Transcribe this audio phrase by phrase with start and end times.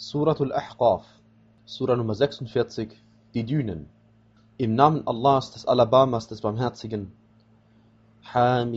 [0.00, 1.02] Suratul Ahqaf,
[1.64, 2.94] Surah Nummer 46,
[3.34, 3.88] die Dünen.
[4.56, 7.10] Im Namen Allahs, des Alabamas, des Barmherzigen.
[8.22, 8.70] Hamim.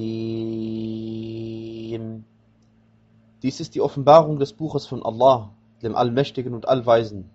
[3.44, 5.52] Dies ist die Offenbarung des Buches von Allah,
[5.84, 7.30] dem Allmächtigen und Allweisen.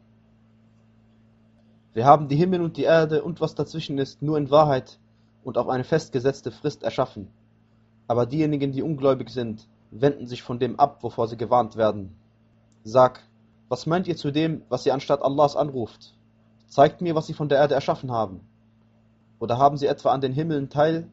[1.92, 4.98] Wir haben die Himmel und die Erde und was dazwischen ist nur in Wahrheit
[5.44, 7.28] und auf eine festgesetzte Frist erschaffen.
[8.08, 12.16] Aber diejenigen, die ungläubig sind, wenden sich von dem ab, wovor sie gewarnt werden.
[12.82, 13.22] Sag,
[13.68, 16.14] was meint ihr zu dem, was ihr anstatt Allahs anruft?
[16.68, 18.40] Zeigt mir, was sie von der Erde erschaffen haben.
[19.38, 21.08] Oder haben sie etwa an den Himmeln teil?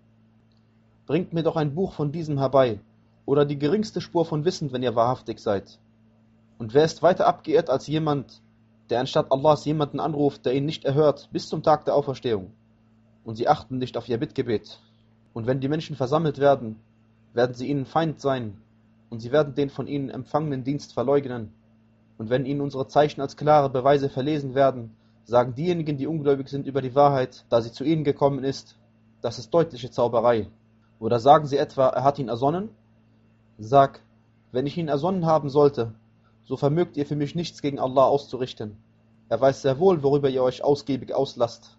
[1.05, 2.79] Bringt mir doch ein Buch von diesem herbei,
[3.25, 5.79] oder die geringste Spur von Wissen, wenn ihr wahrhaftig seid.
[6.57, 8.41] Und wer ist weiter abgeirrt als jemand,
[8.89, 12.51] der anstatt Allahs jemanden anruft, der ihn nicht erhört, bis zum Tag der Auferstehung?
[13.23, 14.79] Und sie achten nicht auf ihr Bittgebet.
[15.33, 16.79] Und wenn die Menschen versammelt werden,
[17.33, 18.61] werden sie ihnen Feind sein,
[19.09, 21.51] und sie werden den von ihnen empfangenen Dienst verleugnen.
[22.23, 24.95] Und wenn ihnen unsere Zeichen als klare Beweise verlesen werden,
[25.25, 28.77] sagen diejenigen, die ungläubig sind, über die Wahrheit, da sie zu ihnen gekommen ist,
[29.19, 30.47] das ist deutliche Zauberei.
[31.01, 32.69] Oder sagen sie etwa, er hat ihn ersonnen?
[33.57, 33.99] Sag,
[34.53, 35.95] wenn ich ihn ersonnen haben sollte,
[36.45, 38.77] so vermögt ihr für mich nichts gegen Allah auszurichten.
[39.27, 41.77] Er weiß sehr wohl, worüber ihr euch ausgiebig auslasst.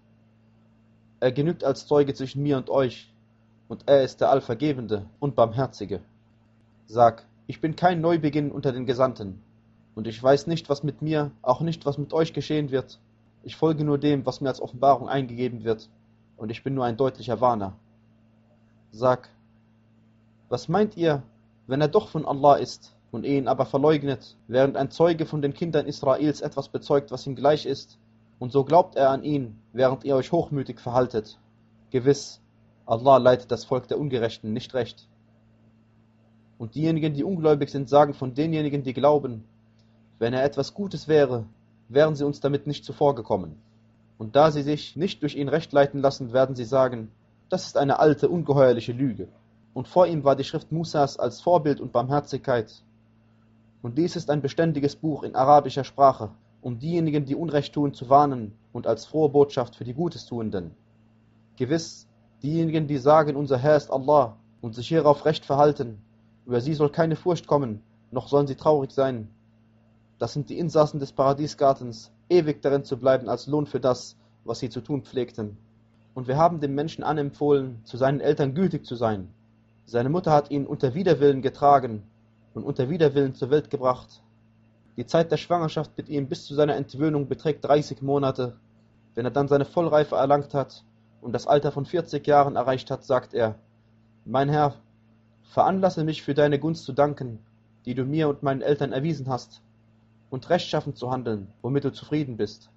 [1.20, 3.10] Er genügt als Zeuge zwischen mir und euch,
[3.68, 6.02] und er ist der Allvergebende und Barmherzige.
[6.84, 9.40] Sag, ich bin kein Neubeginn unter den Gesandten,
[9.94, 12.98] und ich weiß nicht, was mit mir, auch nicht, was mit euch geschehen wird.
[13.42, 15.88] Ich folge nur dem, was mir als Offenbarung eingegeben wird,
[16.36, 17.74] und ich bin nur ein deutlicher Warner.
[18.90, 19.28] Sag,
[20.48, 21.22] was meint ihr,
[21.66, 25.54] wenn er doch von Allah ist und ihn aber verleugnet, während ein Zeuge von den
[25.54, 27.98] Kindern Israels etwas bezeugt, was ihm gleich ist,
[28.38, 31.38] und so glaubt er an ihn, während ihr euch hochmütig verhaltet?
[31.90, 32.40] Gewiss,
[32.86, 35.08] Allah leitet das Volk der Ungerechten nicht recht.
[36.58, 39.44] Und diejenigen, die ungläubig sind, sagen von denjenigen, die glauben,
[40.18, 41.44] wenn er etwas Gutes wäre,
[41.88, 43.56] wären sie uns damit nicht zuvorgekommen.
[44.18, 47.10] Und da sie sich nicht durch ihn recht leiten lassen, werden sie sagen,
[47.48, 49.28] das ist eine alte, ungeheuerliche Lüge.
[49.74, 52.72] Und vor ihm war die Schrift Musas als Vorbild und Barmherzigkeit.
[53.82, 56.30] Und dies ist ein beständiges Buch in arabischer Sprache,
[56.62, 60.70] um diejenigen, die Unrecht tun, zu warnen und als frohe Botschaft für die Gutestuenden.
[61.56, 62.08] Gewiss,
[62.42, 65.98] diejenigen, die sagen, unser Herr ist Allah und sich hierauf recht verhalten,
[66.46, 69.28] über sie soll keine Furcht kommen, noch sollen sie traurig sein,
[70.24, 74.58] das sind die Insassen des Paradiesgartens, ewig darin zu bleiben als Lohn für das, was
[74.58, 75.58] sie zu tun pflegten.
[76.14, 79.28] Und wir haben dem Menschen anempfohlen, zu seinen Eltern gütig zu sein.
[79.84, 82.04] Seine Mutter hat ihn unter Widerwillen getragen
[82.54, 84.22] und unter Widerwillen zur Welt gebracht.
[84.96, 88.56] Die Zeit der Schwangerschaft mit ihm bis zu seiner Entwöhnung beträgt 30 Monate.
[89.14, 90.84] Wenn er dann seine Vollreife erlangt hat
[91.20, 93.56] und das Alter von 40 Jahren erreicht hat, sagt er,
[94.24, 94.76] Mein Herr,
[95.42, 97.40] veranlasse mich für deine Gunst zu danken,
[97.84, 99.60] die du mir und meinen Eltern erwiesen hast
[100.34, 102.68] und rechtschaffen zu handeln, womit du zufrieden bist.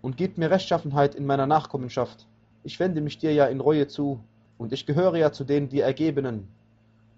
[0.00, 2.26] Und gib mir Rechtschaffenheit in meiner Nachkommenschaft.
[2.62, 4.20] Ich wende mich dir ja in Reue zu,
[4.56, 6.48] und ich gehöre ja zu den dir Ergebenen.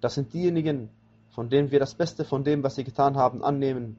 [0.00, 0.88] Das sind diejenigen,
[1.30, 3.96] von denen wir das Beste von dem, was sie getan haben, annehmen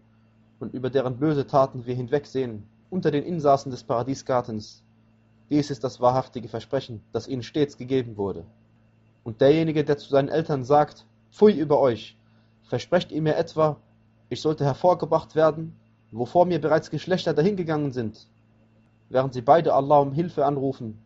[0.60, 4.84] und über deren böse Taten wir hinwegsehen, unter den Insassen des Paradiesgartens.
[5.50, 8.44] Dies ist das wahrhaftige Versprechen, das ihnen stets gegeben wurde.
[9.24, 12.18] Und derjenige, der zu seinen Eltern sagt, Pfui über euch,
[12.64, 13.78] versprecht ihr mir etwa,
[14.30, 15.76] ich sollte hervorgebracht werden,
[16.12, 18.28] wovor mir bereits Geschlechter dahingegangen sind,
[19.10, 21.00] während sie beide Allah um Hilfe anrufen.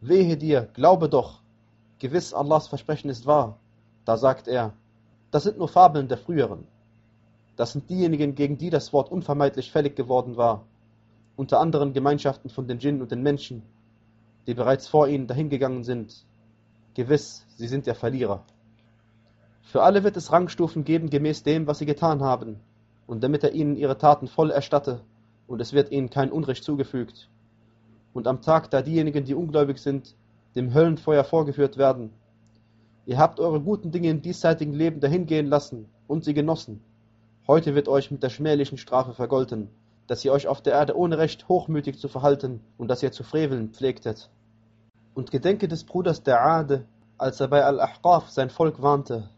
[0.00, 1.42] Wehe dir, glaube doch,
[1.98, 3.58] gewiss Allahs Versprechen ist wahr.
[4.04, 4.72] Da sagt er,
[5.30, 6.66] das sind nur Fabeln der früheren.
[7.56, 10.64] Das sind diejenigen, gegen die das Wort unvermeidlich fällig geworden war,
[11.36, 13.62] unter anderen Gemeinschaften von den Djinn und den Menschen,
[14.46, 16.24] die bereits vor ihnen dahingegangen sind.
[16.94, 18.42] Gewiss, sie sind der Verlierer.
[19.70, 22.58] Für alle wird es Rangstufen geben gemäß dem, was sie getan haben,
[23.06, 25.00] und damit er ihnen ihre Taten voll erstatte,
[25.46, 27.28] und es wird ihnen kein Unrecht zugefügt.
[28.12, 30.16] Und am Tag, da diejenigen, die ungläubig sind,
[30.56, 32.10] dem Höllenfeuer vorgeführt werden.
[33.06, 36.82] Ihr habt eure guten Dinge im diesseitigen Leben dahingehen lassen und sie genossen.
[37.46, 39.68] Heute wird euch mit der schmählichen Strafe vergolten,
[40.08, 43.22] dass ihr euch auf der Erde ohne Recht hochmütig zu verhalten und dass ihr zu
[43.22, 44.30] freveln pflegtet.
[45.14, 46.86] Und gedenke des Bruders der Ade,
[47.18, 49.28] als er bei Al-Ahqaf sein Volk warnte,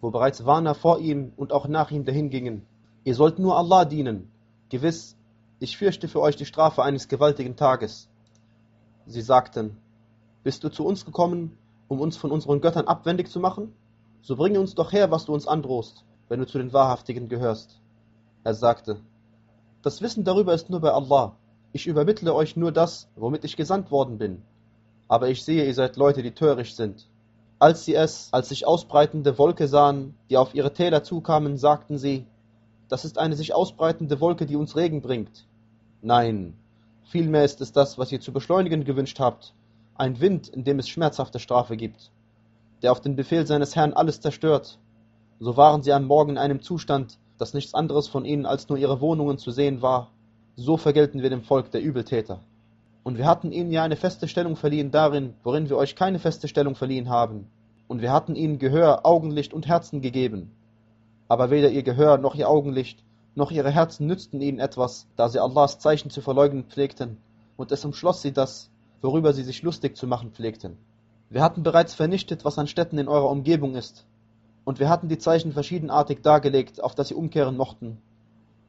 [0.00, 2.66] wo bereits Warner vor ihm und auch nach ihm dahingingen.
[3.04, 4.30] Ihr sollt nur Allah dienen.
[4.68, 5.16] Gewiss,
[5.60, 8.08] ich fürchte für euch die Strafe eines gewaltigen Tages.
[9.06, 9.76] Sie sagten,
[10.44, 11.56] bist du zu uns gekommen,
[11.88, 13.72] um uns von unseren Göttern abwendig zu machen?
[14.22, 17.80] So bringe uns doch her, was du uns androhst, wenn du zu den Wahrhaftigen gehörst.
[18.44, 19.00] Er sagte,
[19.82, 21.36] das Wissen darüber ist nur bei Allah.
[21.72, 24.42] Ich übermittle euch nur das, womit ich gesandt worden bin.
[25.08, 27.08] Aber ich sehe, ihr seid Leute, die töricht sind.
[27.60, 32.24] Als sie es als sich ausbreitende Wolke sahen, die auf ihre Täler zukamen, sagten sie,
[32.88, 35.44] das ist eine sich ausbreitende Wolke, die uns Regen bringt.
[36.00, 36.54] Nein,
[37.02, 39.54] vielmehr ist es das, was ihr zu beschleunigen gewünscht habt,
[39.96, 42.12] ein Wind, in dem es schmerzhafte Strafe gibt,
[42.82, 44.78] der auf den Befehl seines Herrn alles zerstört.
[45.40, 48.78] So waren sie am Morgen in einem Zustand, dass nichts anderes von ihnen als nur
[48.78, 50.12] ihre Wohnungen zu sehen war.
[50.54, 52.40] So vergelten wir dem Volk der Übeltäter.
[53.08, 56.46] Und wir hatten ihnen ja eine feste Stellung verliehen darin, worin wir euch keine feste
[56.46, 57.46] Stellung verliehen haben.
[57.86, 60.50] Und wir hatten ihnen Gehör, Augenlicht und Herzen gegeben.
[61.26, 63.02] Aber weder ihr Gehör noch ihr Augenlicht
[63.34, 67.16] noch ihre Herzen nützten ihnen etwas, da sie Allahs Zeichen zu verleugnen pflegten,
[67.56, 68.68] und es umschloss sie das,
[69.00, 70.76] worüber sie sich lustig zu machen pflegten.
[71.30, 74.04] Wir hatten bereits vernichtet, was an Städten in eurer Umgebung ist,
[74.66, 78.02] und wir hatten die Zeichen verschiedenartig dargelegt, auf dass sie umkehren mochten.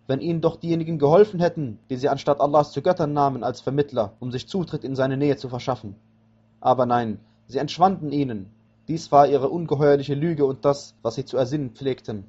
[0.09, 4.13] Wenn ihnen doch diejenigen geholfen hätten, die sie anstatt Allahs zu Göttern nahmen als Vermittler,
[4.19, 5.94] um sich Zutritt in seine Nähe zu verschaffen.
[6.59, 8.50] Aber nein, sie entschwanden ihnen.
[8.88, 12.25] Dies war ihre ungeheuerliche Lüge und das, was sie zu ersinnen pflegten.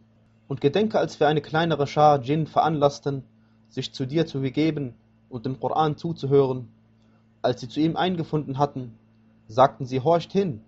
[0.46, 3.22] Und gedenke, als wir eine kleinere Schar Djinn veranlassten,
[3.70, 4.92] sich zu dir zu begeben
[5.30, 6.68] und dem Koran zuzuhören.
[7.40, 8.92] Als sie zu ihm eingefunden hatten,
[9.48, 10.60] sagten sie, horcht hin.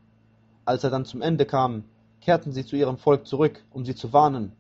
[0.65, 1.85] Als er dann zum Ende kam,
[2.23, 4.53] kehrten sie zu ihrem Volk zurück, um sie zu warnen.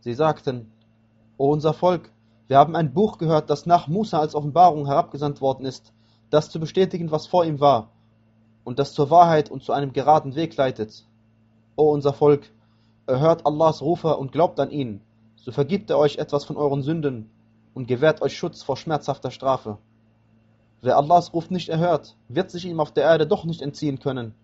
[0.00, 0.70] Sie sagten,
[1.36, 2.10] O unser Volk,
[2.46, 5.92] wir haben ein Buch gehört, das nach Musa als Offenbarung herabgesandt worden ist,
[6.30, 7.90] das zu bestätigen, was vor ihm war,
[8.64, 11.04] und das zur Wahrheit und zu einem geraden Weg leitet.
[11.76, 12.50] O unser Volk,
[13.06, 15.00] erhört Allahs Rufer und glaubt an ihn,
[15.36, 17.30] so vergibt er euch etwas von euren Sünden
[17.74, 19.78] und gewährt euch Schutz vor schmerzhafter Strafe.
[20.80, 24.34] Wer Allahs Ruf nicht erhört, wird sich ihm auf der Erde doch nicht entziehen können,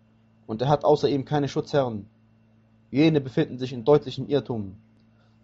[0.47, 2.07] und er hat außer ihm keine Schutzherren
[2.91, 4.77] jene befinden sich in deutlichem Irrtum.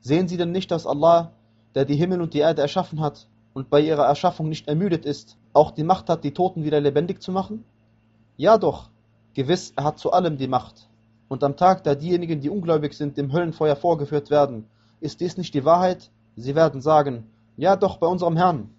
[0.01, 1.33] Sehen sie denn nicht, dass Allah,
[1.77, 5.37] der die Himmel und die Erde erschaffen hat und bei ihrer Erschaffung nicht ermüdet ist,
[5.53, 7.65] auch die Macht hat, die Toten wieder lebendig zu machen?
[8.39, 8.89] Ja doch,
[9.35, 10.89] gewiss, er hat zu allem die Macht.
[11.29, 14.65] Und am Tag, da diejenigen, die ungläubig sind, dem Höllenfeuer vorgeführt werden,
[15.01, 16.11] ist dies nicht die Wahrheit?
[16.35, 18.71] Sie werden sagen, ja doch, bei unserem Herrn.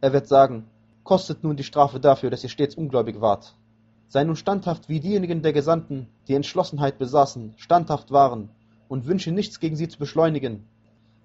[0.00, 0.64] Er wird sagen,
[1.04, 3.54] kostet nun die Strafe dafür, dass ihr stets ungläubig wart.
[4.08, 8.48] Sei nun standhaft wie diejenigen der Gesandten, die Entschlossenheit besaßen, standhaft waren,
[8.88, 10.64] und wünsche nichts gegen sie zu beschleunigen.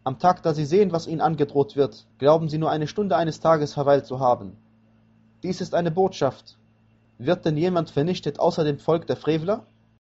[0.06, 3.40] Am Tag, da sie sehen, was ihnen angedroht wird, glauben sie nur eine Stunde eines
[3.40, 4.56] Tages verweilt zu haben.
[5.42, 6.60] Dies ist eine Botschaft.
[7.18, 9.66] Wird denn jemand vernichtet außer dem Volk der Frevler?